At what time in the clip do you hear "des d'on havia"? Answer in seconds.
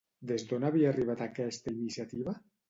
0.29-0.87